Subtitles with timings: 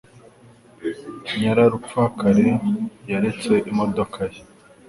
[1.39, 2.51] Nyararupfakara
[3.11, 4.41] yaretse imodoka ye